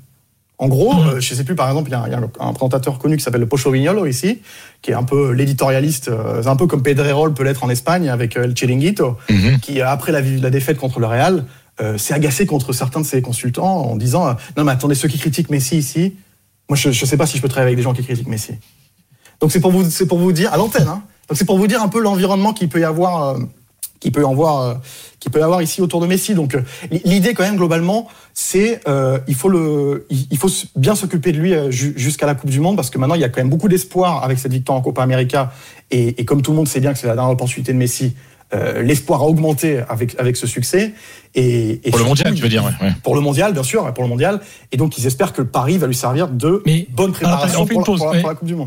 En 0.57 0.67
gros, 0.67 0.93
euh, 0.93 1.19
je 1.19 1.33
sais 1.33 1.43
plus, 1.43 1.55
par 1.55 1.67
exemple, 1.69 1.89
il 1.89 1.93
y 1.93 1.95
a, 1.95 2.01
un- 2.01 2.07
il 2.07 2.11
y 2.11 2.15
a 2.15 2.19
un 2.39 2.53
présentateur 2.53 2.99
connu 2.99 3.17
qui 3.17 3.23
s'appelle 3.23 3.45
Pocho 3.47 3.71
Vignolo 3.71 4.05
ici, 4.05 4.41
qui 4.83 4.91
est 4.91 4.93
un 4.95 5.01
peu 5.03 5.31
l'éditorialiste, 5.31 6.09
un 6.45 6.55
peu 6.55 6.67
comme 6.67 6.83
Pedrerol 6.83 7.33
peut 7.33 7.43
l'être 7.43 7.63
en 7.63 7.69
Espagne 7.69 8.09
avec 8.09 8.35
El 8.35 8.53
Chiringuito, 8.55 9.17
Mhm. 9.29 9.59
qui, 9.59 9.81
après 9.81 10.11
la, 10.11 10.21
la 10.21 10.49
défaite 10.51 10.77
contre 10.77 10.99
le 10.99 11.07
Real, 11.07 11.45
euh, 11.81 11.97
s'est 11.97 12.13
agacé 12.13 12.45
contre 12.45 12.73
certains 12.73 13.01
de 13.01 13.05
ses 13.05 13.21
consultants 13.21 13.85
en 13.91 13.95
disant 13.95 14.27
euh, 14.27 14.33
Non, 14.57 14.63
mais 14.63 14.71
attendez, 14.71 14.95
ceux 14.95 15.07
qui 15.07 15.17
critiquent 15.17 15.49
Messi 15.49 15.77
ici, 15.77 16.15
moi, 16.69 16.77
je 16.77 16.89
ne 16.89 16.93
sais 16.93 17.17
pas 17.17 17.25
si 17.25 17.37
je 17.37 17.41
peux 17.41 17.49
travailler 17.49 17.67
avec 17.69 17.77
des 17.77 17.83
gens 17.83 17.93
qui 17.93 18.03
critiquent 18.03 18.27
Messi. 18.27 18.53
Donc, 19.39 19.51
c'est 19.51 19.59
pour 19.59 19.71
vous, 19.71 19.83
pour 20.07 20.19
vous 20.19 20.31
dire, 20.31 20.53
à 20.53 20.57
l'antenne, 20.57 20.87
hein, 20.87 21.01
donc 21.27 21.37
c'est 21.37 21.45
pour 21.45 21.57
vous 21.57 21.67
dire 21.67 21.81
un 21.81 21.87
peu 21.87 21.99
l'environnement 22.01 22.53
qu'il 22.53 22.69
peut 22.69 22.79
y 22.79 22.83
avoir. 22.83 23.35
euh, 23.35 23.39
qui 23.99 24.09
peut 24.09 24.21
y 24.21 24.25
avoir, 24.25 24.61
euh, 24.61 24.73
peut 25.31 25.39
y 25.39 25.43
avoir 25.43 25.61
ici 25.61 25.79
autour 25.79 26.01
de 26.01 26.07
Messi. 26.07 26.33
Donc 26.33 26.57
l'idée 27.05 27.35
quand 27.35 27.43
même 27.43 27.55
globalement, 27.55 28.07
c'est 28.33 28.81
euh, 28.87 29.19
il 29.27 29.35
faut 29.35 29.47
le, 29.47 30.07
il 30.09 30.37
faut 30.39 30.49
bien 30.75 30.95
s'occuper 30.95 31.31
de 31.31 31.37
lui 31.37 31.53
ju- 31.71 31.93
jusqu'à 31.95 32.25
la 32.25 32.33
Coupe 32.33 32.49
du 32.49 32.59
Monde 32.59 32.75
parce 32.75 32.89
que 32.89 32.97
maintenant 32.97 33.13
il 33.13 33.21
y 33.21 33.23
a 33.23 33.29
quand 33.29 33.39
même 33.41 33.51
beaucoup 33.51 33.67
d'espoir 33.69 34.23
avec 34.23 34.39
cette 34.39 34.53
victoire 34.53 34.75
en 34.79 34.81
Copa 34.81 35.03
América 35.03 35.51
et, 35.91 36.19
et 36.19 36.25
comme 36.25 36.41
tout 36.41 36.49
le 36.49 36.57
monde 36.57 36.67
sait 36.67 36.79
bien 36.79 36.93
que 36.93 36.97
c'est 36.97 37.05
la 37.05 37.13
dernière 37.13 37.31
opportunité 37.31 37.73
de 37.73 37.77
Messi, 37.77 38.15
euh, 38.53 38.81
l'espoir 38.81 39.21
a 39.21 39.25
augmenté 39.25 39.79
avec 39.89 40.19
avec 40.19 40.35
ce 40.37 40.45
succès 40.47 40.93
et, 41.33 41.79
et 41.85 41.91
Pour 41.91 41.99
le 41.99 42.05
mondial, 42.05 42.33
tu 42.33 42.41
veux 42.41 42.49
dire, 42.49 42.65
ouais. 42.65 42.89
Pour 43.03 43.15
le 43.15 43.21
mondial, 43.21 43.53
bien 43.53 43.63
sûr, 43.63 43.93
pour 43.93 44.03
le 44.03 44.09
mondial. 44.09 44.41
Et 44.73 44.77
donc 44.77 44.97
ils 44.97 45.07
espèrent 45.07 45.31
que 45.31 45.41
le 45.41 45.47
Paris 45.47 45.77
va 45.77 45.87
lui 45.87 45.95
servir 45.95 46.27
de 46.27 46.61
Mais- 46.65 46.87
bonne 46.91 47.13
préparation 47.13 47.65
pour, 47.65 47.79
la- 47.79 47.85
pour 47.85 47.95
la- 48.13 48.19
pour 48.19 48.29
la 48.29 48.35
Coupe 48.35 48.47
du 48.47 48.53
Monde. 48.55 48.59